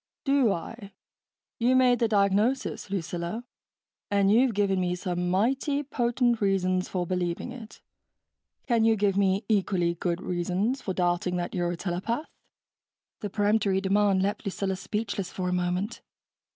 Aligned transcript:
"Do 0.23 0.51
I? 0.51 0.93
You 1.59 1.75
made 1.75 1.99
the 1.99 2.07
diagnosis, 2.07 2.89
Lucilla, 2.89 3.43
and 4.09 4.31
you've 4.31 4.55
given 4.55 4.79
me 4.81 4.95
some 4.95 5.29
mighty 5.29 5.83
potent 5.83 6.41
reasons 6.41 6.89
for 6.89 7.05
believing 7.05 7.51
it... 7.51 7.81
can 8.65 8.83
you 8.83 8.95
give 8.95 9.15
me 9.15 9.45
equally 9.47 9.93
good 9.93 10.19
reasons 10.19 10.81
for 10.81 10.95
doubting 10.95 11.35
that 11.35 11.53
you're 11.53 11.69
a 11.73 11.77
telepath?" 11.77 12.25
The 13.19 13.29
peremptory 13.29 13.79
demand 13.79 14.23
left 14.23 14.43
Lucilla 14.43 14.75
speechless 14.75 15.31
for 15.31 15.49
a 15.49 15.53
moment. 15.53 16.01